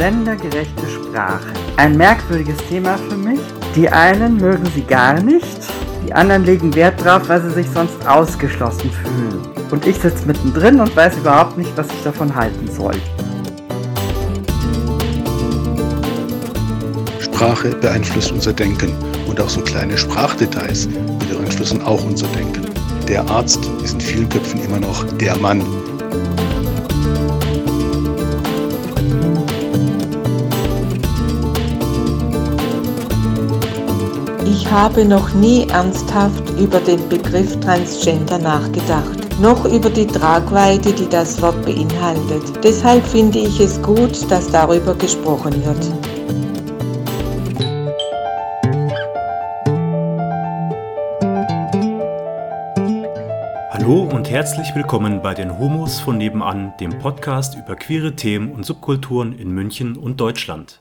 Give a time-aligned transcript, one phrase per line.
[0.00, 1.52] gendergerechte Sprache.
[1.76, 3.38] Ein merkwürdiges Thema für mich.
[3.76, 5.58] Die einen mögen sie gar nicht,
[6.06, 9.42] die anderen legen Wert drauf, weil sie sich sonst ausgeschlossen fühlen.
[9.70, 12.94] Und ich sitze mittendrin und weiß überhaupt nicht, was ich davon halten soll.
[17.20, 18.94] Sprache beeinflusst unser Denken
[19.28, 20.88] und auch so kleine Sprachdetails
[21.28, 22.64] beeinflussen auch unser Denken.
[23.06, 25.62] Der Arzt ist in vielen Köpfen immer noch der Mann.
[34.70, 41.42] Habe noch nie ernsthaft über den Begriff Transgender nachgedacht, noch über die Tragweite, die das
[41.42, 42.62] Wort beinhaltet.
[42.62, 45.92] Deshalb finde ich es gut, dass darüber gesprochen wird.
[53.72, 58.64] Hallo und herzlich willkommen bei den Homos von nebenan, dem Podcast über queere Themen und
[58.64, 60.80] Subkulturen in München und Deutschland.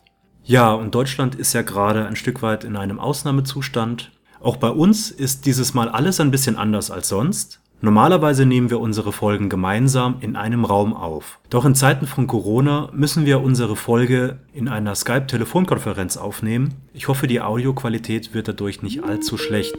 [0.49, 4.09] Ja, und Deutschland ist ja gerade ein Stück weit in einem Ausnahmezustand.
[4.39, 7.61] Auch bei uns ist dieses Mal alles ein bisschen anders als sonst.
[7.81, 11.39] Normalerweise nehmen wir unsere Folgen gemeinsam in einem Raum auf.
[11.51, 16.73] Doch in Zeiten von Corona müssen wir unsere Folge in einer Skype-Telefonkonferenz aufnehmen.
[16.95, 19.77] Ich hoffe, die Audioqualität wird dadurch nicht allzu schlecht.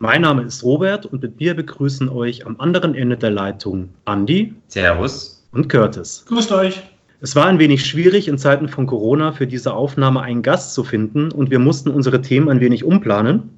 [0.00, 4.56] Mein Name ist Robert und mit mir begrüßen euch am anderen Ende der Leitung Andi.
[4.66, 5.39] Servus.
[5.52, 6.24] Und Curtis.
[6.28, 6.82] Grüßt euch.
[7.20, 10.84] Es war ein wenig schwierig, in Zeiten von Corona für diese Aufnahme einen Gast zu
[10.84, 13.50] finden und wir mussten unsere Themen ein wenig umplanen.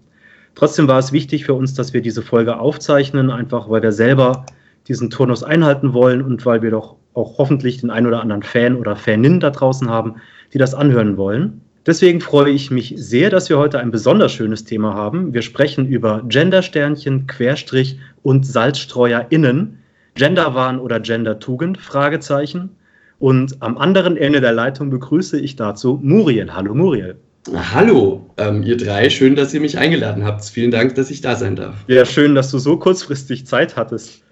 [0.55, 4.47] Trotzdem war es wichtig für uns, dass wir diese Folge aufzeichnen, einfach weil wir selber
[4.89, 8.77] diesen Turnus einhalten wollen und weil wir doch auch hoffentlich den ein oder anderen Fan
[8.77, 10.17] oder Fanin da draußen haben,
[10.53, 11.61] die das anhören wollen.
[11.87, 15.35] Deswegen freue ich mich sehr, dass wir heute ein besonders schönes Thema haben.
[15.35, 19.79] Wir sprechen über Gendersternchen, Querstrich und SalzstreuerInnen,
[20.15, 22.71] Genderwahn oder Gendertugend, Fragezeichen.
[23.19, 26.53] Und am anderen Ende der Leitung begrüße ich dazu Muriel.
[26.53, 27.17] Hallo Muriel.
[27.55, 29.11] Hallo, ähm, ihr drei.
[29.11, 30.45] Schön, dass ihr mich eingeladen habt.
[30.45, 31.75] Vielen Dank, dass ich da sein darf.
[31.89, 34.23] Ja, schön, dass du so kurzfristig Zeit hattest.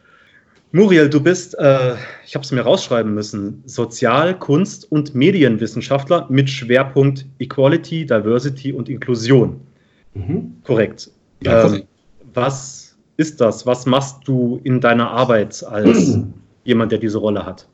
[0.72, 6.48] Muriel, du bist, äh, ich habe es mir rausschreiben müssen, Sozial-, Kunst- und Medienwissenschaftler mit
[6.48, 9.60] Schwerpunkt Equality, Diversity und Inklusion.
[10.14, 10.56] Mhm.
[10.62, 11.10] Korrekt.
[11.42, 11.82] Ja, ähm,
[12.32, 12.89] was
[13.20, 13.66] ist das?
[13.66, 16.18] Was machst du in deiner Arbeit als
[16.64, 17.68] jemand, der diese Rolle hat?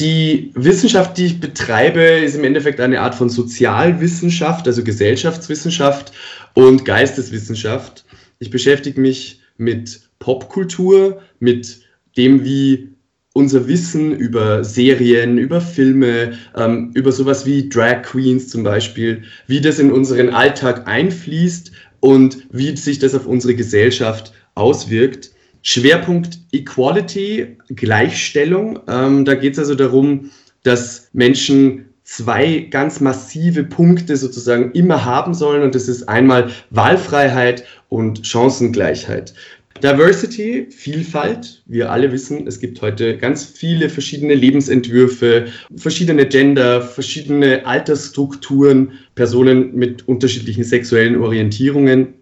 [0.00, 6.12] Die Wissenschaft, die ich betreibe, ist im Endeffekt eine Art von Sozialwissenschaft, also Gesellschaftswissenschaft
[6.54, 8.04] und Geisteswissenschaft.
[8.38, 11.80] Ich beschäftige mich mit Popkultur, mit
[12.16, 12.94] dem, wie
[13.34, 19.60] unser Wissen über Serien, über Filme, ähm, über sowas wie Drag Queens zum Beispiel, wie
[19.60, 21.70] das in unseren Alltag einfließt
[22.00, 25.30] und wie sich das auf unsere Gesellschaft auswirkt.
[25.62, 28.80] Schwerpunkt Equality, Gleichstellung.
[28.88, 30.30] Ähm, da geht es also darum,
[30.62, 37.64] dass Menschen zwei ganz massive Punkte sozusagen immer haben sollen und das ist einmal Wahlfreiheit
[37.90, 39.34] und Chancengleichheit.
[39.82, 41.62] Diversity, Vielfalt.
[41.66, 49.74] Wir alle wissen, es gibt heute ganz viele verschiedene Lebensentwürfe, verschiedene Gender, verschiedene Altersstrukturen, Personen
[49.74, 52.14] mit unterschiedlichen sexuellen Orientierungen.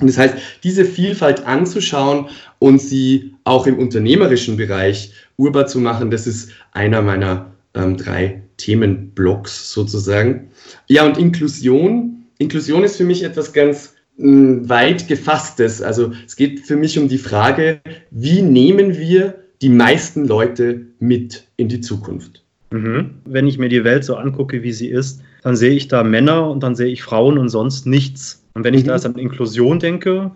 [0.00, 2.26] Und das heißt, diese Vielfalt anzuschauen
[2.58, 8.42] und sie auch im unternehmerischen Bereich urbar zu machen, das ist einer meiner ähm, drei
[8.56, 10.50] Themenblocks sozusagen.
[10.88, 12.24] Ja, und Inklusion.
[12.38, 15.82] Inklusion ist für mich etwas ganz weit gefasstes.
[15.82, 17.80] Also es geht für mich um die Frage,
[18.10, 22.42] wie nehmen wir die meisten Leute mit in die Zukunft?
[22.70, 23.10] Mhm.
[23.24, 26.50] Wenn ich mir die Welt so angucke, wie sie ist, dann sehe ich da Männer
[26.50, 28.43] und dann sehe ich Frauen und sonst nichts.
[28.54, 28.88] Und wenn ich mhm.
[28.88, 30.30] da erst an Inklusion denke,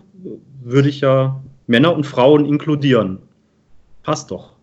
[0.63, 3.19] würde ich ja Männer und Frauen inkludieren.
[4.03, 4.53] Passt doch.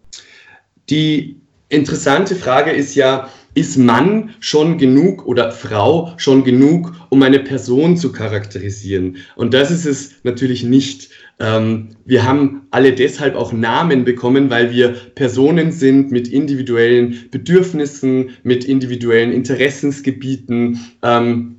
[0.88, 7.40] Die interessante Frage ist ja, ist Mann schon genug oder Frau schon genug, um eine
[7.40, 9.16] Person zu charakterisieren?
[9.34, 11.08] Und das ist es natürlich nicht.
[11.38, 18.30] Ähm, wir haben alle deshalb auch Namen bekommen, weil wir Personen sind mit individuellen Bedürfnissen,
[18.42, 21.55] mit individuellen Interessensgebieten ähm,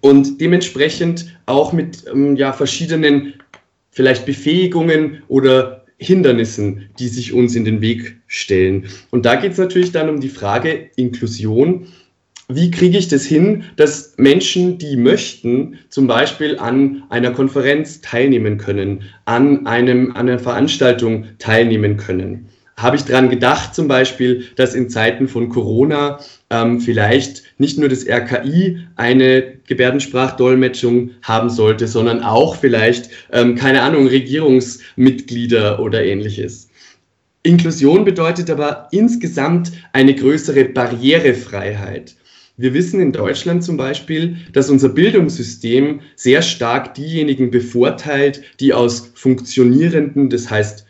[0.00, 3.34] und dementsprechend auch mit ähm, ja, verschiedenen
[3.90, 8.86] vielleicht Befähigungen oder Hindernissen, die sich uns in den Weg stellen.
[9.10, 11.88] Und da geht es natürlich dann um die Frage Inklusion.
[12.48, 18.56] Wie kriege ich das hin, dass Menschen, die möchten, zum Beispiel an einer Konferenz teilnehmen
[18.56, 22.48] können, an, einem, an einer Veranstaltung teilnehmen können?
[22.78, 27.88] Habe ich daran gedacht, zum Beispiel, dass in Zeiten von Corona ähm, vielleicht nicht nur
[27.88, 36.70] das RKI eine Gebärdensprachdolmetschung haben sollte, sondern auch vielleicht, ähm, keine Ahnung, Regierungsmitglieder oder ähnliches.
[37.42, 42.14] Inklusion bedeutet aber insgesamt eine größere Barrierefreiheit.
[42.56, 49.12] Wir wissen in Deutschland zum Beispiel, dass unser Bildungssystem sehr stark diejenigen bevorteilt, die aus
[49.14, 50.87] funktionierenden, das heißt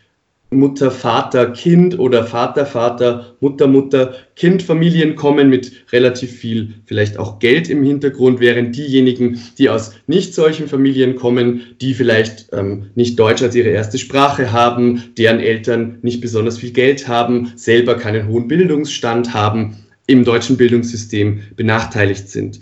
[0.51, 7.19] Mutter, Vater, Kind oder Vater, Vater, Mutter, Mutter, Kind, Familien kommen mit relativ viel, vielleicht
[7.19, 12.89] auch Geld im Hintergrund, während diejenigen, die aus nicht solchen Familien kommen, die vielleicht ähm,
[12.95, 17.95] nicht Deutsch als ihre erste Sprache haben, deren Eltern nicht besonders viel Geld haben, selber
[17.95, 22.59] keinen hohen Bildungsstand haben, im deutschen Bildungssystem benachteiligt sind.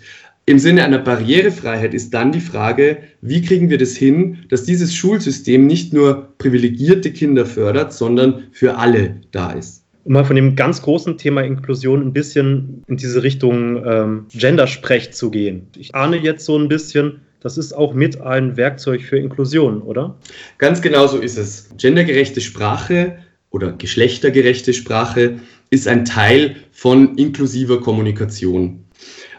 [0.50, 4.96] Im Sinne einer Barrierefreiheit ist dann die Frage, wie kriegen wir das hin, dass dieses
[4.96, 9.84] Schulsystem nicht nur privilegierte Kinder fördert, sondern für alle da ist.
[10.06, 15.12] Um mal von dem ganz großen Thema Inklusion ein bisschen in diese Richtung ähm, Gendersprech
[15.12, 15.68] zu gehen.
[15.76, 20.18] Ich ahne jetzt so ein bisschen, das ist auch mit ein Werkzeug für Inklusion, oder?
[20.60, 21.72] Ganz genau so ist es.
[21.76, 23.18] Gendergerechte Sprache
[23.50, 25.42] oder geschlechtergerechte Sprache
[25.72, 28.86] ist ein Teil von inklusiver Kommunikation.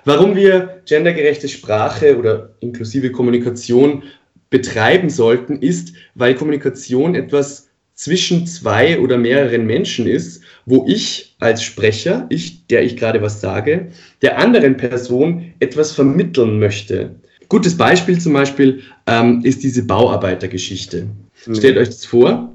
[0.09, 4.05] Warum wir gendergerechte Sprache oder inklusive Kommunikation
[4.49, 11.63] betreiben sollten, ist, weil Kommunikation etwas zwischen zwei oder mehreren Menschen ist, wo ich als
[11.63, 13.89] Sprecher, ich, der ich gerade was sage,
[14.23, 17.17] der anderen Person etwas vermitteln möchte.
[17.51, 21.07] Gutes Beispiel zum Beispiel ähm, ist diese Bauarbeitergeschichte.
[21.45, 21.55] Mhm.
[21.55, 22.51] Stellt euch das vor,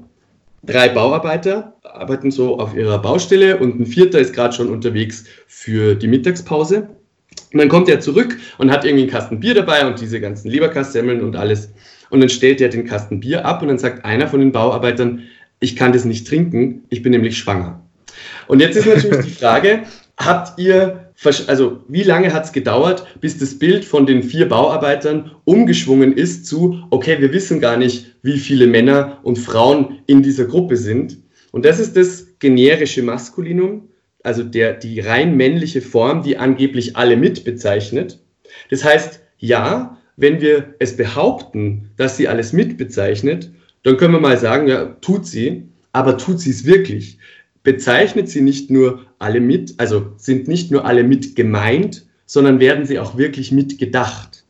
[0.64, 5.94] drei Bauarbeiter arbeiten so auf ihrer Baustelle und ein vierter ist gerade schon unterwegs für
[5.94, 6.88] die Mittagspause.
[7.54, 10.50] Und dann kommt er zurück und hat irgendwie einen Kasten Bier dabei und diese ganzen
[10.50, 11.70] Leberkassemmeln und alles.
[12.10, 15.22] Und dann stellt er den Kasten Bier ab und dann sagt einer von den Bauarbeitern,
[15.60, 17.80] ich kann das nicht trinken, ich bin nämlich schwanger.
[18.48, 19.84] Und jetzt ist natürlich die Frage,
[20.16, 21.12] habt ihr,
[21.46, 26.46] also wie lange hat es gedauert, bis das Bild von den vier Bauarbeitern umgeschwungen ist
[26.46, 31.18] zu, okay, wir wissen gar nicht, wie viele Männer und Frauen in dieser Gruppe sind.
[31.52, 33.90] Und das ist das generische Maskulinum
[34.24, 38.18] also der, die rein männliche Form, die angeblich alle mit bezeichnet.
[38.70, 43.50] Das heißt, ja, wenn wir es behaupten, dass sie alles mit bezeichnet,
[43.82, 47.18] dann können wir mal sagen, ja, tut sie, aber tut sie es wirklich?
[47.62, 52.86] Bezeichnet sie nicht nur alle mit, also sind nicht nur alle mit gemeint, sondern werden
[52.86, 54.44] sie auch wirklich mitgedacht?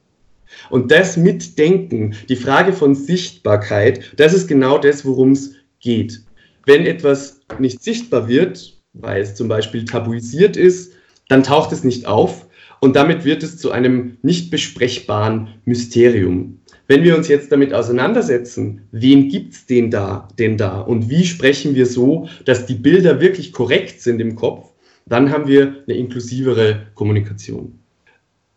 [0.71, 6.23] Und das Mitdenken, die Frage von Sichtbarkeit, das ist genau das, worum es geht.
[6.65, 10.93] Wenn etwas nicht sichtbar wird, weil es zum Beispiel tabuisiert ist,
[11.29, 12.47] dann taucht es nicht auf
[12.81, 16.61] und damit wird es zu einem nicht besprechbaren Mysterium.
[16.87, 21.75] Wenn wir uns jetzt damit auseinandersetzen, wen gibt's denn da, denn da und wie sprechen
[21.75, 24.71] wir so, dass die Bilder wirklich korrekt sind im Kopf,
[25.07, 27.79] dann haben wir eine inklusivere Kommunikation.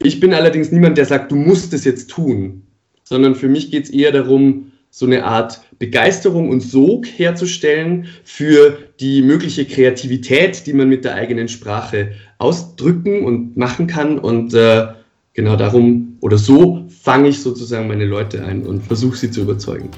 [0.04, 2.64] Ich bin allerdings niemand, der sagt, du musst es jetzt tun,
[3.04, 8.78] sondern für mich geht es eher darum, so eine Art Begeisterung und Sog herzustellen für
[9.00, 14.18] die mögliche Kreativität, die man mit der eigenen Sprache ausdrücken und machen kann.
[14.18, 14.88] Und äh,
[15.34, 19.92] genau darum oder so fange ich sozusagen meine Leute ein und versuche sie zu überzeugen.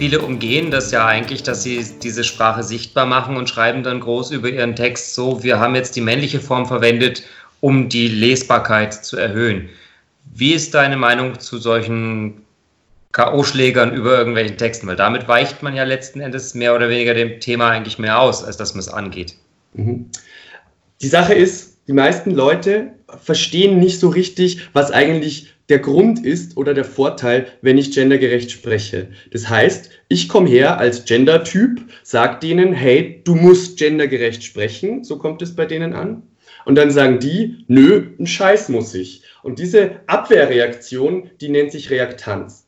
[0.00, 4.30] Viele umgehen das ja eigentlich, dass sie diese Sprache sichtbar machen und schreiben dann groß
[4.30, 7.22] über ihren Text so, wir haben jetzt die männliche Form verwendet
[7.60, 9.68] um die Lesbarkeit zu erhöhen.
[10.34, 12.42] Wie ist deine Meinung zu solchen
[13.12, 14.86] K.O.-Schlägern über irgendwelchen Texten?
[14.86, 18.44] Weil damit weicht man ja letzten Endes mehr oder weniger dem Thema eigentlich mehr aus,
[18.44, 19.34] als dass man es angeht.
[19.74, 20.06] Mhm.
[21.02, 26.56] Die Sache ist, die meisten Leute verstehen nicht so richtig, was eigentlich der Grund ist
[26.56, 29.08] oder der Vorteil, wenn ich gendergerecht spreche.
[29.32, 35.16] Das heißt, ich komme her als Gender-Typ, sage denen, hey, du musst gendergerecht sprechen, so
[35.16, 36.22] kommt es bei denen an.
[36.64, 39.22] Und dann sagen die, nö, ein Scheiß muss ich.
[39.42, 42.66] Und diese Abwehrreaktion, die nennt sich Reaktanz.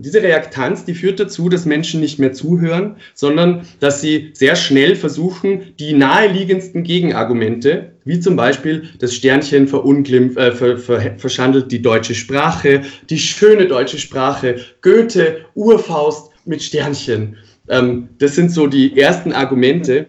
[0.00, 4.56] Und diese Reaktanz, die führt dazu, dass Menschen nicht mehr zuhören, sondern dass sie sehr
[4.56, 11.70] schnell versuchen, die naheliegendsten Gegenargumente, wie zum Beispiel das Sternchen verunglimpft, äh, ver, ver, verschandelt
[11.70, 17.36] die deutsche Sprache, die schöne deutsche Sprache, Goethe, Urfaust mit Sternchen.
[17.68, 20.08] Ähm, das sind so die ersten Argumente.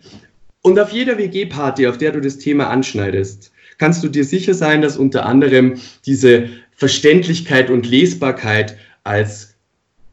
[0.62, 4.82] Und auf jeder WG-Party, auf der du das Thema anschneidest, kannst du dir sicher sein,
[4.82, 5.76] dass unter anderem
[6.06, 9.56] diese Verständlichkeit und Lesbarkeit als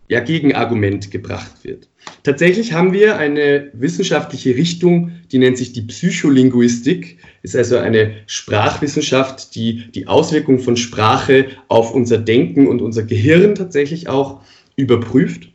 [0.08, 1.88] ja, Gegenargument gebracht wird.
[2.22, 9.54] Tatsächlich haben wir eine wissenschaftliche Richtung, die nennt sich die Psycholinguistik, ist also eine Sprachwissenschaft,
[9.54, 14.40] die die Auswirkung von Sprache auf unser Denken und unser Gehirn tatsächlich auch
[14.76, 15.48] überprüft.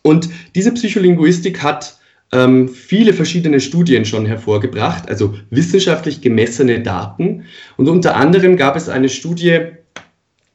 [0.00, 1.98] Und diese Psycholinguistik hat
[2.34, 7.44] ähm, viele verschiedene Studien schon hervorgebracht, also wissenschaftlich gemessene Daten.
[7.76, 9.60] Und unter anderem gab es eine Studie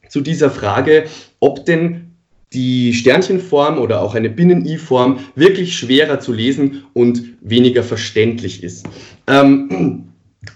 [0.08, 1.04] zu dieser Frage,
[1.40, 2.14] ob denn
[2.52, 8.86] die Sternchenform oder auch eine Binnen-I-Form wirklich schwerer zu lesen und weniger verständlich ist.
[9.26, 10.08] Ähm,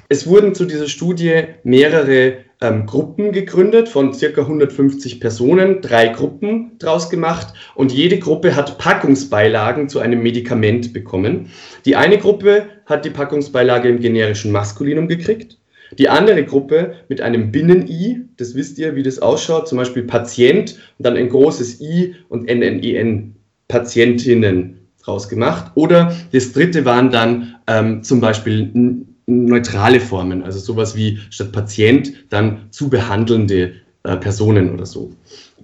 [0.09, 6.73] es wurden zu dieser Studie mehrere ähm, Gruppen gegründet von circa 150 Personen, drei Gruppen
[6.78, 11.50] draus gemacht und jede Gruppe hat Packungsbeilagen zu einem Medikament bekommen.
[11.84, 15.58] Die eine Gruppe hat die Packungsbeilage im generischen Maskulinum gekriegt,
[15.99, 20.73] die andere Gruppe mit einem Binnen-I, das wisst ihr, wie das ausschaut, zum Beispiel Patient
[20.99, 23.37] und dann ein großes I und NNEN,
[23.68, 25.73] Patientinnen rausgemacht.
[25.75, 32.12] Oder das dritte waren dann ähm, zum Beispiel neutrale Formen, also sowas wie statt Patient
[32.31, 35.12] dann zu behandelnde äh, Personen oder so.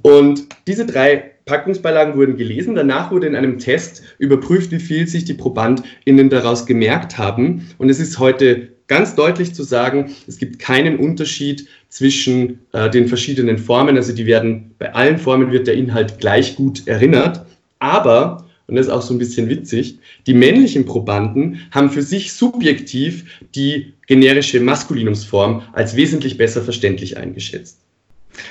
[0.02, 2.74] Und diese drei Packungsbeilagen wurden gelesen.
[2.74, 7.68] Danach wurde in einem Test überprüft, wie viel sich die ProbandInnen daraus gemerkt haben.
[7.76, 13.08] Und es ist heute ganz deutlich zu sagen, es gibt keinen Unterschied zwischen äh, den
[13.08, 13.96] verschiedenen Formen.
[13.96, 17.44] Also die werden, bei allen Formen wird der Inhalt gleich gut erinnert.
[17.80, 19.98] Aber und das ist auch so ein bisschen witzig,
[20.28, 27.80] die männlichen Probanden haben für sich subjektiv die generische Maskulinumsform als wesentlich besser verständlich eingeschätzt.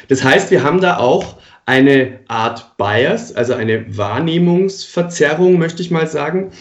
[0.10, 6.08] Das heißt, wir haben da auch eine Art Bias, also eine Wahrnehmungsverzerrung, möchte ich mal
[6.08, 6.52] sagen,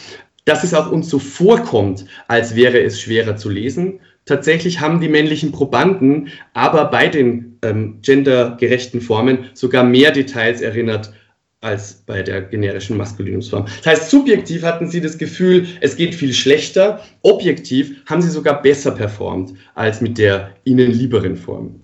[0.44, 4.00] dass es auch uns so vorkommt, als wäre es schwerer zu lesen.
[4.24, 11.12] Tatsächlich haben die männlichen Probanden aber bei den ähm, gendergerechten Formen sogar mehr Details erinnert
[11.60, 13.66] als bei der generischen Maskulinumsform.
[13.78, 17.00] Das heißt, subjektiv hatten sie das Gefühl, es geht viel schlechter.
[17.22, 21.80] Objektiv haben sie sogar besser performt als mit der ihnen lieberen Form.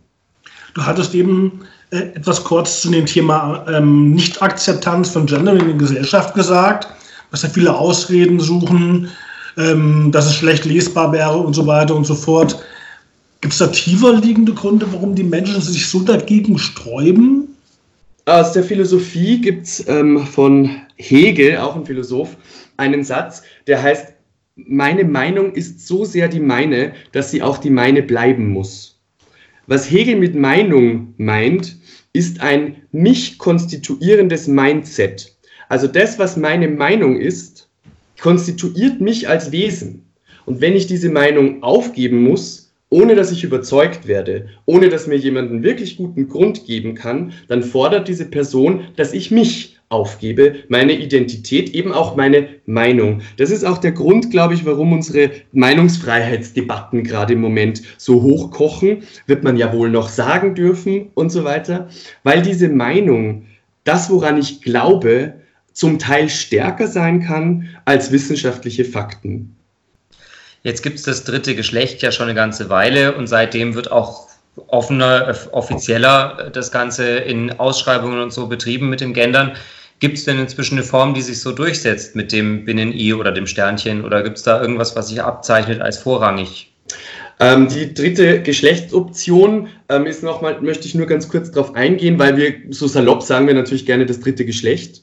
[0.74, 5.76] Du hattest eben äh, etwas kurz zu dem Thema ähm, Nicht-Akzeptanz von Gender in der
[5.76, 6.88] Gesellschaft gesagt,
[7.32, 9.08] dass da viele Ausreden suchen,
[9.56, 12.62] ähm, dass es schlecht lesbar wäre und so weiter und so fort.
[13.40, 17.53] Gibt es da tiefer liegende Gründe, warum die Menschen sich so dagegen sträuben?
[18.26, 22.38] Aus der Philosophie gibt es ähm, von Hegel, auch ein Philosoph,
[22.78, 24.14] einen Satz, der heißt,
[24.56, 28.98] meine Meinung ist so sehr die meine, dass sie auch die meine bleiben muss.
[29.66, 31.76] Was Hegel mit Meinung meint,
[32.14, 35.36] ist ein mich konstituierendes Mindset.
[35.68, 37.68] Also das, was meine Meinung ist,
[38.20, 40.06] konstituiert mich als Wesen.
[40.46, 42.63] Und wenn ich diese Meinung aufgeben muss,
[42.94, 47.32] ohne dass ich überzeugt werde, ohne dass mir jemand einen wirklich guten Grund geben kann,
[47.48, 53.22] dann fordert diese Person, dass ich mich aufgebe, meine Identität, eben auch meine Meinung.
[53.36, 59.02] Das ist auch der Grund, glaube ich, warum unsere Meinungsfreiheitsdebatten gerade im Moment so hochkochen,
[59.26, 61.88] wird man ja wohl noch sagen dürfen und so weiter,
[62.22, 63.46] weil diese Meinung,
[63.82, 65.34] das, woran ich glaube,
[65.72, 69.56] zum Teil stärker sein kann als wissenschaftliche Fakten.
[70.64, 74.28] Jetzt gibt es das dritte Geschlecht ja schon eine ganze Weile und seitdem wird auch
[74.66, 79.52] offener, offizieller das Ganze in Ausschreibungen und so betrieben mit dem Gendern.
[80.00, 83.46] Gibt es denn inzwischen eine Form, die sich so durchsetzt mit dem Binnen-I oder dem
[83.46, 84.04] Sternchen?
[84.04, 86.72] Oder gibt es da irgendwas, was sich abzeichnet als vorrangig?
[87.40, 92.38] Ähm, die dritte Geschlechtsoption ähm, ist nochmal, möchte ich nur ganz kurz darauf eingehen, weil
[92.38, 95.02] wir so salopp sagen wir natürlich gerne das dritte Geschlecht,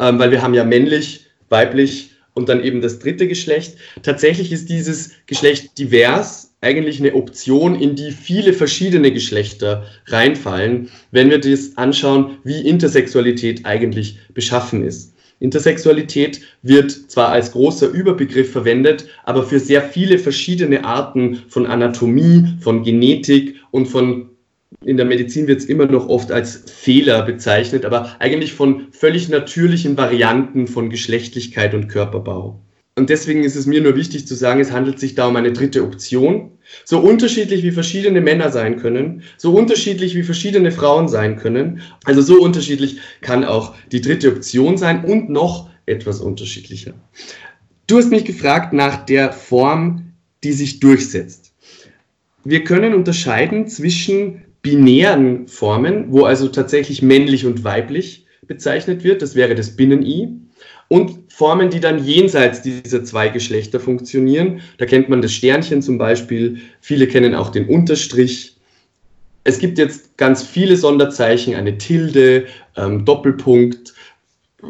[0.00, 3.76] ähm, weil wir haben ja männlich, weiblich, und dann eben das dritte Geschlecht.
[4.02, 11.30] Tatsächlich ist dieses Geschlecht divers eigentlich eine Option, in die viele verschiedene Geschlechter reinfallen, wenn
[11.30, 15.14] wir das anschauen, wie Intersexualität eigentlich beschaffen ist.
[15.40, 22.44] Intersexualität wird zwar als großer Überbegriff verwendet, aber für sehr viele verschiedene Arten von Anatomie,
[22.60, 24.30] von Genetik und von
[24.84, 29.28] in der Medizin wird es immer noch oft als Fehler bezeichnet, aber eigentlich von völlig
[29.28, 32.60] natürlichen Varianten von Geschlechtlichkeit und Körperbau.
[32.98, 35.52] Und deswegen ist es mir nur wichtig zu sagen, es handelt sich da um eine
[35.52, 36.52] dritte Option.
[36.84, 42.22] So unterschiedlich wie verschiedene Männer sein können, so unterschiedlich wie verschiedene Frauen sein können, also
[42.22, 46.94] so unterschiedlich kann auch die dritte Option sein und noch etwas unterschiedlicher.
[47.86, 51.52] Du hast mich gefragt nach der Form, die sich durchsetzt.
[52.44, 59.36] Wir können unterscheiden zwischen binären Formen, wo also tatsächlich männlich und weiblich bezeichnet wird, das
[59.36, 60.40] wäre das Binnen-I,
[60.88, 64.60] und Formen, die dann jenseits dieser zwei Geschlechter funktionieren.
[64.78, 68.56] Da kennt man das Sternchen zum Beispiel, viele kennen auch den Unterstrich.
[69.44, 72.46] Es gibt jetzt ganz viele Sonderzeichen, eine Tilde,
[72.76, 73.94] ähm, Doppelpunkt,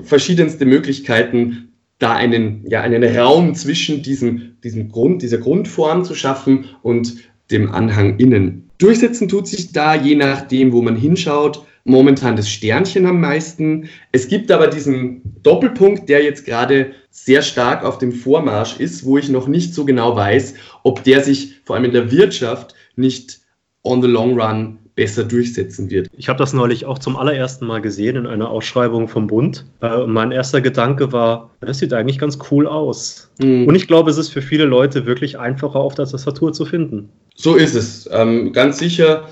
[0.03, 6.67] verschiedenste Möglichkeiten, da einen, ja, einen Raum zwischen diesem, diesem Grund, dieser Grundform zu schaffen
[6.83, 7.17] und
[7.51, 8.66] dem Anhang innen.
[8.79, 13.89] Durchsetzen tut sich da, je nachdem, wo man hinschaut, momentan das Sternchen am meisten.
[14.13, 19.17] Es gibt aber diesen Doppelpunkt, der jetzt gerade sehr stark auf dem Vormarsch ist, wo
[19.19, 23.41] ich noch nicht so genau weiß, ob der sich vor allem in der Wirtschaft nicht
[23.83, 26.09] on the long run besser durchsetzen wird.
[26.17, 29.67] Ich habe das neulich auch zum allerersten Mal gesehen in einer Ausschreibung vom Bund.
[29.83, 33.31] Äh, mein erster Gedanke war, das sieht eigentlich ganz cool aus.
[33.39, 33.69] Mhm.
[33.69, 37.11] Und ich glaube, es ist für viele Leute wirklich einfacher auf der Tastatur zu finden.
[37.35, 38.09] So ist es.
[38.11, 39.29] Ähm, ganz sicher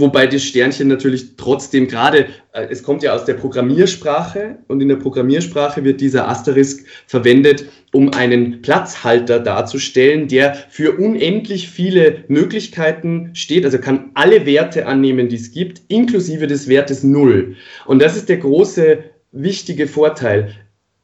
[0.00, 4.88] Wobei das Sternchen natürlich trotzdem gerade, äh, es kommt ja aus der Programmiersprache und in
[4.88, 13.30] der Programmiersprache wird dieser Asterisk verwendet, um einen Platzhalter darzustellen, der für unendlich viele Möglichkeiten
[13.34, 17.54] steht, also kann alle Werte annehmen, die es gibt, inklusive des Wertes 0.
[17.86, 18.98] Und das ist der große,
[19.30, 20.54] wichtige Vorteil.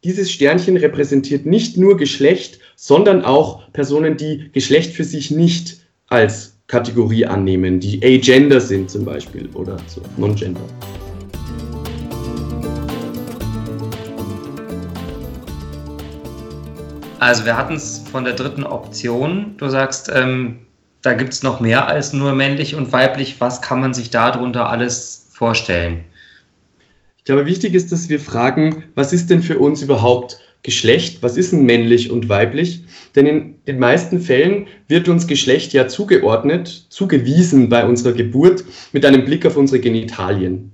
[0.02, 5.78] Dieses Sternchen repräsentiert nicht nur Geschlecht, sondern auch Personen, die Geschlecht für sich nicht
[6.08, 10.60] als Kategorie annehmen, die agender sind zum Beispiel oder so, non-gender.
[17.18, 19.56] Also wir hatten es von der dritten Option.
[19.58, 20.60] Du sagst, ähm,
[21.02, 23.40] da gibt es noch mehr als nur männlich und weiblich.
[23.40, 26.04] Was kann man sich darunter alles vorstellen?
[27.18, 31.22] Ich glaube, wichtig ist, dass wir fragen, was ist denn für uns überhaupt Geschlecht?
[31.22, 32.84] Was ist denn männlich und weiblich?
[33.16, 39.04] Denn in den meisten Fällen wird uns Geschlecht ja zugeordnet, zugewiesen bei unserer Geburt mit
[39.04, 40.72] einem Blick auf unsere Genitalien.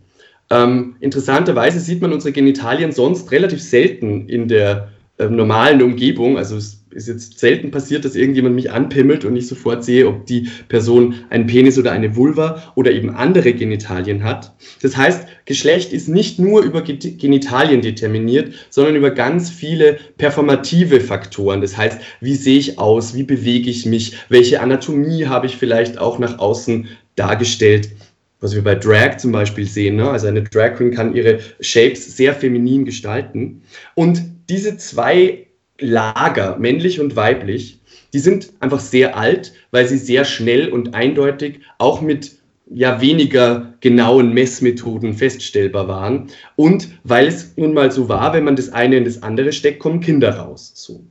[0.50, 6.36] Ähm, interessanterweise sieht man unsere Genitalien sonst relativ selten in der äh, normalen Umgebung.
[6.38, 10.26] Also es ist jetzt selten passiert, dass irgendjemand mich anpimmelt und ich sofort sehe, ob
[10.26, 14.54] die Person einen Penis oder eine Vulva oder eben andere Genitalien hat.
[14.82, 21.60] Das heißt, Geschlecht ist nicht nur über Genitalien determiniert, sondern über ganz viele performative Faktoren.
[21.60, 25.98] Das heißt, wie sehe ich aus, wie bewege ich mich, welche Anatomie habe ich vielleicht
[25.98, 27.90] auch nach außen dargestellt
[28.38, 29.96] was wir bei Drag zum Beispiel sehen.
[29.96, 30.10] Ne?
[30.10, 33.62] Also eine Drag Queen kann ihre Shapes sehr feminin gestalten.
[33.94, 35.45] Und diese zwei
[35.78, 37.80] Lager, männlich und weiblich,
[38.12, 42.36] die sind einfach sehr alt, weil sie sehr schnell und eindeutig auch mit
[42.68, 48.56] ja weniger genauen Messmethoden feststellbar waren und weil es nun mal so war, wenn man
[48.56, 50.72] das eine in das andere steckt, kommen Kinder raus.
[50.74, 51.04] So.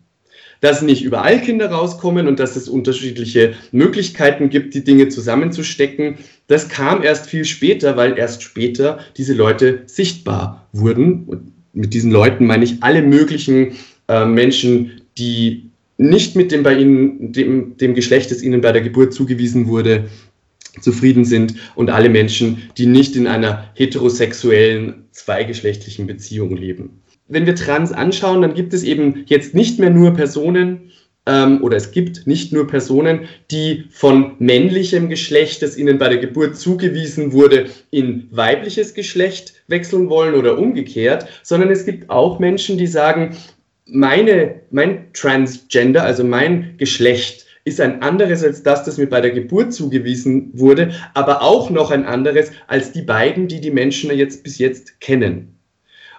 [0.62, 6.70] Dass nicht überall Kinder rauskommen und dass es unterschiedliche Möglichkeiten gibt, die Dinge zusammenzustecken, das
[6.70, 11.26] kam erst viel später, weil erst später diese Leute sichtbar wurden.
[11.26, 13.74] Und mit diesen Leuten meine ich alle möglichen
[14.08, 18.82] äh, Menschen, die nicht mit dem bei ihnen, dem, dem Geschlecht, das ihnen bei der
[18.82, 20.10] Geburt zugewiesen wurde,
[20.82, 27.02] zufrieden sind und alle Menschen, die nicht in einer heterosexuellen, zweigeschlechtlichen Beziehung leben.
[27.28, 30.92] Wenn wir Trans anschauen, dann gibt es eben jetzt nicht mehr nur Personen,
[31.28, 36.20] ähm, oder es gibt nicht nur Personen, die von männlichem Geschlecht, das ihnen bei der
[36.20, 42.78] Geburt zugewiesen wurde, in weibliches Geschlecht wechseln wollen oder umgekehrt, sondern es gibt auch Menschen,
[42.78, 43.36] die sagen,
[43.86, 49.32] meine, mein Transgender, also mein Geschlecht, ist ein anderes als das, das mir bei der
[49.32, 54.44] Geburt zugewiesen wurde, aber auch noch ein anderes als die beiden, die die Menschen jetzt
[54.44, 55.58] bis jetzt kennen.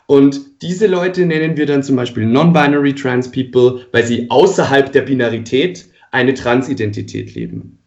[0.06, 5.02] Und diese Leute nennen wir dann zum Beispiel Non-Binary Trans People, weil sie außerhalb der
[5.02, 7.78] Binarität eine Transidentität leben.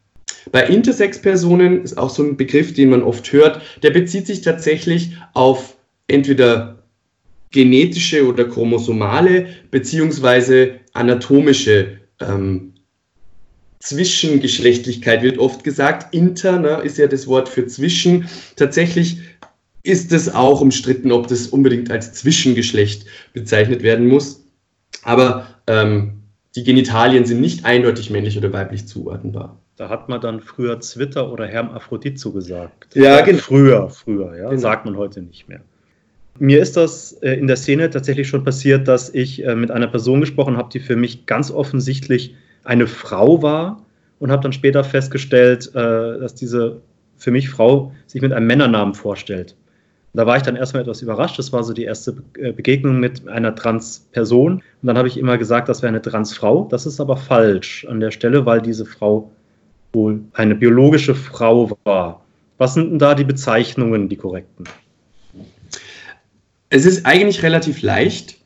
[0.51, 5.17] Bei Intersex-Personen ist auch so ein Begriff, den man oft hört, der bezieht sich tatsächlich
[5.33, 5.75] auf
[6.07, 6.78] entweder
[7.51, 12.73] genetische oder chromosomale beziehungsweise anatomische ähm,
[13.79, 16.13] Zwischengeschlechtlichkeit wird oft gesagt.
[16.13, 18.27] Inter ne, ist ja das Wort für zwischen.
[18.55, 19.19] Tatsächlich
[19.83, 24.43] ist es auch umstritten, ob das unbedingt als Zwischengeschlecht bezeichnet werden muss.
[25.03, 26.23] Aber ähm,
[26.55, 29.57] die Genitalien sind nicht eindeutig männlich oder weiblich zuordnenbar.
[29.77, 32.95] Da hat man dann früher Zwitter oder Hermaphrodit zugesagt.
[32.95, 33.39] Ja, genau.
[33.39, 34.49] Früher, früher, ja.
[34.49, 34.59] Genau.
[34.59, 35.61] Sagt man heute nicht mehr.
[36.39, 39.87] Mir ist das äh, in der Szene tatsächlich schon passiert, dass ich äh, mit einer
[39.87, 43.85] Person gesprochen habe, die für mich ganz offensichtlich eine Frau war
[44.19, 46.81] und habe dann später festgestellt, äh, dass diese
[47.17, 49.55] für mich Frau sich mit einem Männernamen vorstellt.
[50.13, 51.37] Da war ich dann erstmal etwas überrascht.
[51.37, 54.53] Das war so die erste Begegnung mit einer Trans-Person.
[54.53, 56.67] Und dann habe ich immer gesagt, das wäre eine Transfrau.
[56.71, 59.29] Das ist aber falsch an der Stelle, weil diese Frau
[59.93, 62.25] wohl eine biologische Frau war.
[62.57, 64.65] Was sind denn da die Bezeichnungen, die korrekten?
[66.69, 68.37] Es ist eigentlich relativ leicht,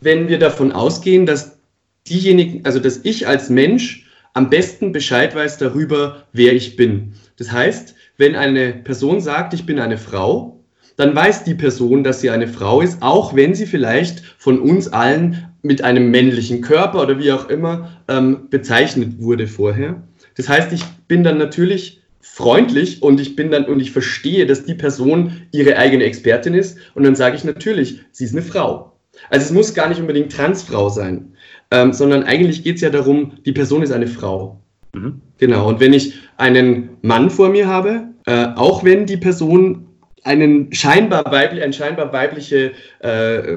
[0.00, 1.58] wenn wir davon ausgehen, dass
[2.06, 7.14] diejenigen, also dass ich als Mensch am besten Bescheid weiß darüber, wer ich bin.
[7.38, 10.60] Das heißt, wenn eine Person sagt, ich bin eine Frau,
[10.96, 14.88] dann weiß die Person, dass sie eine Frau ist, auch wenn sie vielleicht von uns
[14.88, 20.02] allen mit einem männlichen Körper oder wie auch immer ähm, bezeichnet wurde vorher.
[20.36, 24.64] Das heißt, ich bin dann natürlich freundlich und ich bin dann und ich verstehe, dass
[24.64, 28.92] die Person ihre eigene Expertin ist und dann sage ich natürlich, sie ist eine Frau.
[29.30, 31.34] Also es muss gar nicht unbedingt Transfrau sein,
[31.70, 34.60] ähm, sondern eigentlich geht es ja darum, die Person ist eine Frau.
[34.94, 35.20] Mhm.
[35.38, 35.68] Genau.
[35.68, 39.86] Und wenn ich einen Mann vor mir habe, Äh, auch wenn die Person
[40.24, 43.56] einen scheinbar weiblich, ein scheinbar weibliche äh,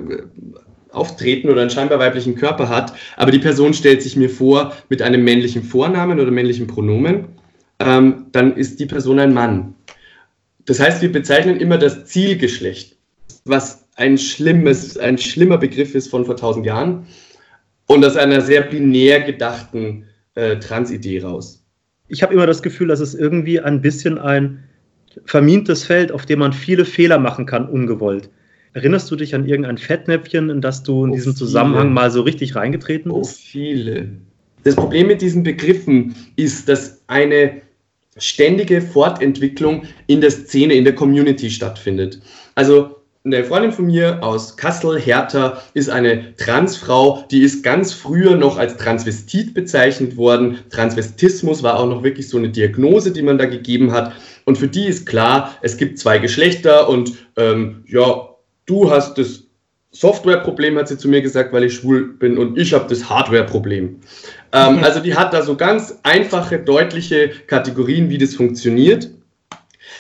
[0.89, 5.01] Auftreten oder einen scheinbar weiblichen Körper hat, aber die Person stellt sich mir vor mit
[5.01, 7.25] einem männlichen Vornamen oder männlichen Pronomen,
[7.79, 9.75] ähm, dann ist die Person ein Mann.
[10.65, 12.95] Das heißt, wir bezeichnen immer das Zielgeschlecht,
[13.45, 17.05] was ein schlimmes, ein schlimmer Begriff ist von vor tausend Jahren
[17.87, 20.05] und aus einer sehr binär gedachten
[20.35, 21.63] äh, Transidee raus.
[22.07, 24.63] Ich habe immer das Gefühl, dass es irgendwie ein bisschen ein
[25.25, 28.29] vermintes Feld, auf dem man viele Fehler machen kann, ungewollt.
[28.73, 31.45] Erinnerst du dich an irgendein Fettnäpfchen, in das du in oh, diesem viele.
[31.45, 33.35] Zusammenhang mal so richtig reingetreten bist?
[33.35, 34.09] Oh, viele.
[34.63, 37.61] Das Problem mit diesen Begriffen ist, dass eine
[38.17, 42.19] ständige Fortentwicklung in der Szene, in der Community stattfindet.
[42.55, 42.95] Also
[43.25, 48.57] eine Freundin von mir aus Kassel, Hertha, ist eine Transfrau, die ist ganz früher noch
[48.57, 50.59] als Transvestit bezeichnet worden.
[50.69, 54.11] Transvestismus war auch noch wirklich so eine Diagnose, die man da gegeben hat.
[54.43, 58.29] Und für die ist klar, es gibt zwei Geschlechter und ähm, ja,
[58.65, 59.43] du hast das
[59.91, 64.01] Softwareproblem, hat sie zu mir gesagt, weil ich schwul bin und ich habe das Hardwareproblem.
[64.53, 69.09] Ähm, also die hat da so ganz einfache, deutliche Kategorien, wie das funktioniert.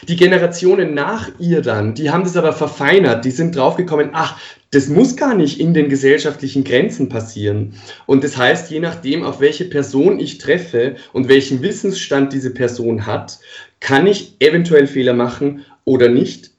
[0.07, 4.37] Die Generationen nach ihr dann, die haben das aber verfeinert, die sind draufgekommen, ach,
[4.71, 7.75] das muss gar nicht in den gesellschaftlichen Grenzen passieren.
[8.05, 13.05] Und das heißt, je nachdem, auf welche Person ich treffe und welchen Wissensstand diese Person
[13.05, 13.39] hat,
[13.79, 16.51] kann ich eventuell Fehler machen oder nicht.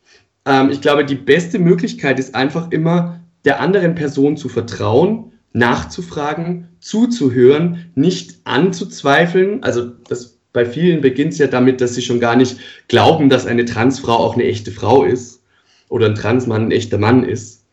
[0.47, 6.69] Ähm, ich glaube, die beste Möglichkeit ist einfach immer, der anderen Person zu vertrauen, nachzufragen,
[6.81, 9.63] zuzuhören, nicht anzuzweifeln.
[9.63, 13.47] Also das bei vielen beginnt es ja damit, dass sie schon gar nicht glauben, dass
[13.47, 15.43] eine Transfrau auch eine echte Frau ist
[15.89, 17.65] oder ein Transmann ein echter Mann ist.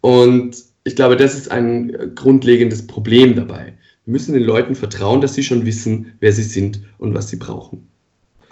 [0.00, 3.74] Und ich glaube, das ist ein grundlegendes Problem dabei.
[4.04, 7.36] Wir müssen den Leuten vertrauen, dass sie schon wissen, wer sie sind und was sie
[7.36, 7.88] brauchen.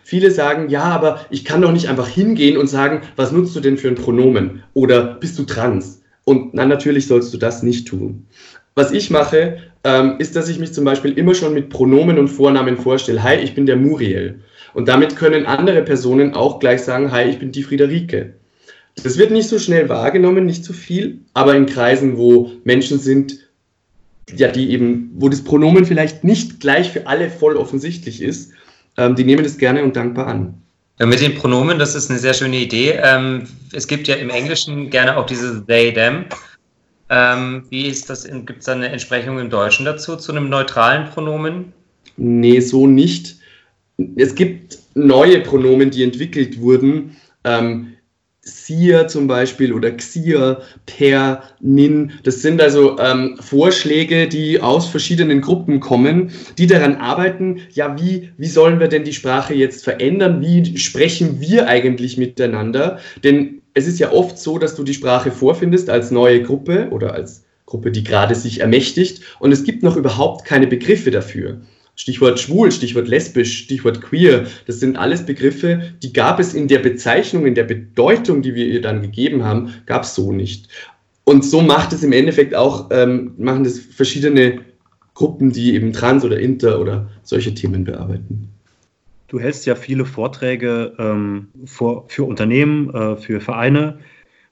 [0.02, 3.60] Viele sagen, ja, aber ich kann doch nicht einfach hingehen und sagen, was nutzt du
[3.60, 4.62] denn für ein Pronomen?
[4.74, 6.01] Oder bist du trans?
[6.24, 8.26] Und na, natürlich sollst du das nicht tun.
[8.74, 12.28] Was ich mache, ähm, ist, dass ich mich zum Beispiel immer schon mit Pronomen und
[12.28, 13.22] Vornamen vorstelle.
[13.22, 14.40] Hi, ich bin der Muriel.
[14.74, 18.34] Und damit können andere Personen auch gleich sagen, hi, ich bin die Friederike.
[19.02, 23.38] Das wird nicht so schnell wahrgenommen, nicht so viel, aber in Kreisen, wo Menschen sind,
[24.34, 28.52] ja, die eben, wo das Pronomen vielleicht nicht gleich für alle voll offensichtlich ist,
[28.96, 30.54] ähm, die nehmen das gerne und dankbar an.
[31.06, 32.92] Mit den Pronomen, das ist eine sehr schöne Idee.
[33.02, 36.26] Ähm, es gibt ja im Englischen gerne auch diese they, them.
[37.08, 38.24] Ähm, wie ist das?
[38.24, 41.72] Gibt es da eine Entsprechung im Deutschen dazu, zu einem neutralen Pronomen?
[42.16, 43.36] Nee, so nicht.
[44.16, 47.16] Es gibt neue Pronomen, die entwickelt wurden.
[47.44, 47.91] Ähm,
[48.44, 52.12] Sia zum Beispiel oder Xia, Per, Nin.
[52.24, 58.30] Das sind also ähm, Vorschläge, die aus verschiedenen Gruppen kommen, die daran arbeiten, ja, wie,
[58.36, 60.40] wie sollen wir denn die Sprache jetzt verändern?
[60.40, 62.98] Wie sprechen wir eigentlich miteinander?
[63.22, 67.14] Denn es ist ja oft so, dass du die Sprache vorfindest als neue Gruppe oder
[67.14, 71.60] als Gruppe, die gerade sich ermächtigt und es gibt noch überhaupt keine Begriffe dafür.
[71.94, 76.78] Stichwort schwul, Stichwort lesbisch, Stichwort queer, das sind alles Begriffe, die gab es in der
[76.78, 80.68] Bezeichnung, in der Bedeutung, die wir ihr dann gegeben haben, gab es so nicht.
[81.24, 84.60] Und so macht es im Endeffekt auch, ähm, machen das verschiedene
[85.14, 88.48] Gruppen, die eben trans oder inter oder solche Themen bearbeiten.
[89.28, 93.98] Du hältst ja viele Vorträge ähm, vor, für Unternehmen, äh, für Vereine.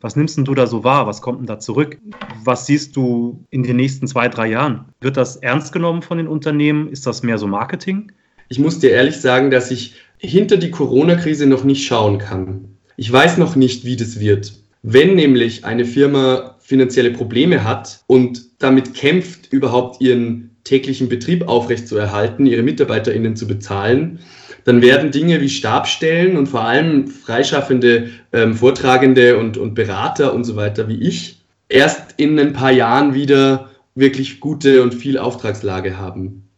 [0.00, 1.06] Was nimmst denn du da so wahr?
[1.06, 1.98] Was kommt denn da zurück?
[2.42, 4.86] Was siehst du in den nächsten zwei, drei Jahren?
[5.00, 6.88] Wird das ernst genommen von den Unternehmen?
[6.88, 8.10] Ist das mehr so Marketing?
[8.48, 12.76] Ich muss dir ehrlich sagen, dass ich hinter die Corona-Krise noch nicht schauen kann.
[12.96, 14.54] Ich weiß noch nicht, wie das wird.
[14.82, 22.46] Wenn nämlich eine Firma finanzielle Probleme hat und damit kämpft, überhaupt ihren täglichen Betrieb aufrechtzuerhalten,
[22.46, 24.20] ihre MitarbeiterInnen zu bezahlen,
[24.64, 30.44] dann werden Dinge wie Stabstellen und vor allem freischaffende ähm, Vortragende und, und Berater und
[30.44, 35.98] so weiter wie ich erst in ein paar Jahren wieder wirklich gute und viel Auftragslage
[35.98, 36.48] haben.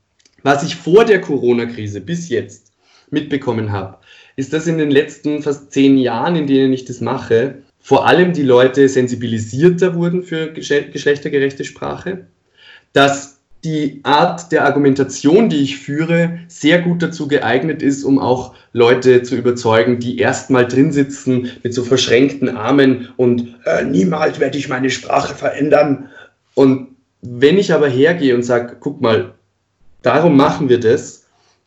[0.43, 2.73] Was ich vor der Corona-Krise bis jetzt
[3.11, 3.99] mitbekommen habe,
[4.37, 8.33] ist, dass in den letzten fast zehn Jahren, in denen ich das mache, vor allem
[8.33, 12.27] die Leute sensibilisierter wurden für geschlechtergerechte Sprache,
[12.93, 18.55] dass die Art der Argumentation, die ich führe, sehr gut dazu geeignet ist, um auch
[18.73, 24.59] Leute zu überzeugen, die erstmal drin sitzen mit so verschränkten Armen und äh, niemals werde
[24.59, 26.09] ich meine Sprache verändern.
[26.55, 26.89] Und
[27.21, 29.35] wenn ich aber hergehe und sage, guck mal,
[30.03, 31.27] darum machen wir das,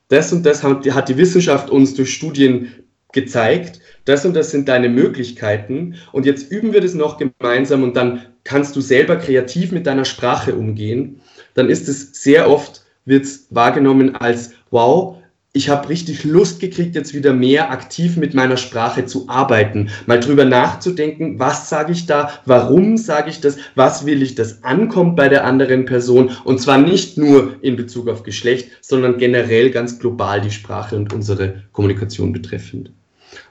[0.10, 2.73] das und das hat, hat die Wissenschaft uns durch Studien
[3.13, 7.95] gezeigt, das und das sind deine Möglichkeiten und jetzt üben wir das noch gemeinsam und
[7.95, 11.21] dann kannst du selber kreativ mit deiner Sprache umgehen
[11.55, 15.17] dann ist es sehr oft, wird wahrgenommen als, wow,
[15.55, 20.19] ich habe richtig Lust gekriegt, jetzt wieder mehr aktiv mit meiner Sprache zu arbeiten, mal
[20.19, 25.15] drüber nachzudenken, was sage ich da, warum sage ich das, was will ich, dass ankommt
[25.15, 29.97] bei der anderen Person und zwar nicht nur in Bezug auf Geschlecht, sondern generell ganz
[29.97, 32.91] global die Sprache und unsere Kommunikation betreffend.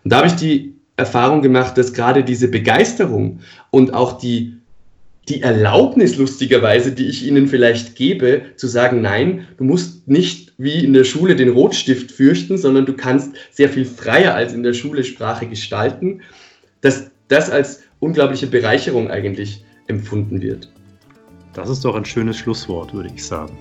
[0.05, 3.41] Und da habe ich die Erfahrung gemacht, dass gerade diese Begeisterung
[3.71, 4.59] und auch die
[5.29, 10.85] die Erlaubnis lustigerweise, die ich ihnen vielleicht gebe, zu sagen, nein, du musst nicht wie
[10.85, 14.75] in der Schule den Rotstift fürchten, sondern du kannst sehr viel freier als in der
[14.75, 16.21] Schule Sprache gestalten,
[16.83, 20.71] dass das als unglaubliche Bereicherung eigentlich empfunden wird.
[21.55, 23.57] Das ist doch ein schönes Schlusswort, würde ich sagen.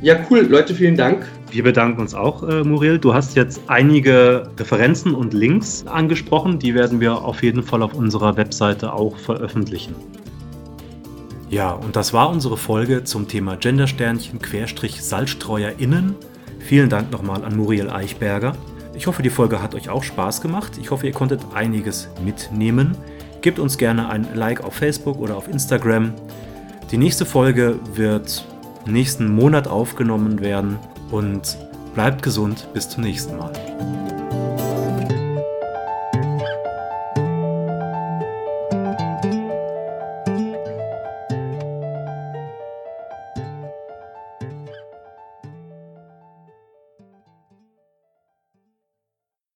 [0.00, 0.40] Ja, cool.
[0.40, 1.26] Leute, vielen Dank.
[1.50, 2.98] Wir bedanken uns auch, äh, Muriel.
[2.98, 6.58] Du hast jetzt einige Referenzen und Links angesprochen.
[6.58, 9.94] Die werden wir auf jeden Fall auf unserer Webseite auch veröffentlichen.
[11.50, 16.16] Ja, und das war unsere Folge zum Thema Gendersternchen Querstrich SalzstreuerInnen.
[16.58, 18.56] Vielen Dank nochmal an Muriel Eichberger.
[18.94, 20.78] Ich hoffe, die Folge hat euch auch Spaß gemacht.
[20.80, 22.96] Ich hoffe, ihr konntet einiges mitnehmen.
[23.42, 26.14] Gebt uns gerne ein Like auf Facebook oder auf Instagram.
[26.90, 28.46] Die nächste Folge wird
[28.86, 30.78] nächsten Monat aufgenommen werden
[31.10, 31.58] und
[31.94, 34.13] bleibt gesund bis zum nächsten Mal.